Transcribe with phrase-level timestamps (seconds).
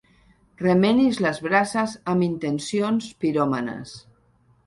[0.61, 3.93] Remenis les brases amb intencions piròmanes.